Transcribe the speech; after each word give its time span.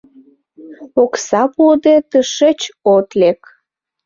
Окса 1.03 1.41
пуыде, 1.53 1.95
тышеч 2.09 2.61
от 2.93 3.07
лек! 3.19 3.41